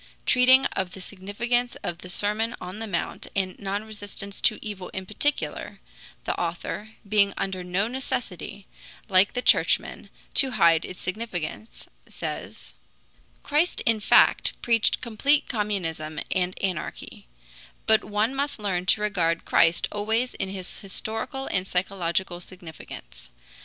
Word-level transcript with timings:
Treating 0.25 0.65
of 0.75 0.93
the 0.93 0.99
significance 0.99 1.75
of 1.83 1.99
the 1.99 2.09
Sermon 2.09 2.55
on 2.59 2.79
the 2.79 2.87
Mount 2.87 3.27
and 3.35 3.55
non 3.59 3.83
resistance 3.83 4.41
to 4.41 4.57
evil 4.59 4.89
in 4.95 5.05
particular, 5.05 5.79
the 6.23 6.35
author, 6.39 6.93
being 7.07 7.35
under 7.37 7.63
no 7.63 7.87
necessity, 7.87 8.65
like 9.09 9.33
the 9.33 9.43
Churchmen, 9.43 10.09
to 10.33 10.53
hide 10.53 10.85
its 10.85 10.99
significance, 10.99 11.87
says: 12.09 12.73
"Christ 13.43 13.81
in 13.81 13.99
fact 13.99 14.59
preached 14.63 15.01
complete 15.01 15.47
communism 15.47 16.19
and 16.31 16.57
anarchy; 16.63 17.27
but 17.85 18.03
one 18.03 18.33
must 18.33 18.57
learn 18.57 18.87
to 18.87 19.01
regard 19.01 19.45
Christ 19.45 19.87
always 19.91 20.33
in 20.33 20.49
his 20.49 20.79
historical 20.79 21.45
and 21.45 21.67
psychological 21.67 22.39
significance. 22.39 23.29